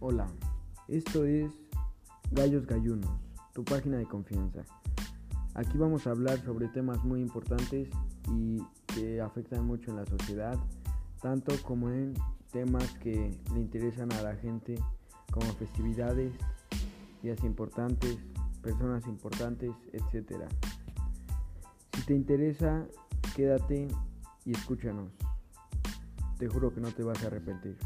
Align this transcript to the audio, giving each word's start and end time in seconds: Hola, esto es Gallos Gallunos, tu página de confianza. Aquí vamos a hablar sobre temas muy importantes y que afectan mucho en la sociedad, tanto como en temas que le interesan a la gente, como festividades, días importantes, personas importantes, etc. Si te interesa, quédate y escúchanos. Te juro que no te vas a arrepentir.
Hola, 0.00 0.28
esto 0.86 1.24
es 1.24 1.50
Gallos 2.30 2.68
Gallunos, 2.68 3.10
tu 3.52 3.64
página 3.64 3.96
de 3.96 4.06
confianza. 4.06 4.64
Aquí 5.54 5.76
vamos 5.76 6.06
a 6.06 6.10
hablar 6.10 6.40
sobre 6.44 6.68
temas 6.68 7.02
muy 7.02 7.20
importantes 7.20 7.88
y 8.32 8.62
que 8.94 9.20
afectan 9.20 9.66
mucho 9.66 9.90
en 9.90 9.96
la 9.96 10.06
sociedad, 10.06 10.56
tanto 11.20 11.52
como 11.64 11.90
en 11.90 12.14
temas 12.52 12.88
que 12.98 13.36
le 13.52 13.60
interesan 13.60 14.12
a 14.12 14.22
la 14.22 14.36
gente, 14.36 14.76
como 15.32 15.46
festividades, 15.54 16.32
días 17.20 17.42
importantes, 17.42 18.18
personas 18.62 19.04
importantes, 19.08 19.72
etc. 19.92 20.44
Si 21.94 22.02
te 22.02 22.14
interesa, 22.14 22.86
quédate 23.34 23.88
y 24.44 24.52
escúchanos. 24.52 25.10
Te 26.38 26.46
juro 26.46 26.72
que 26.72 26.80
no 26.80 26.92
te 26.92 27.02
vas 27.02 27.20
a 27.24 27.26
arrepentir. 27.26 27.76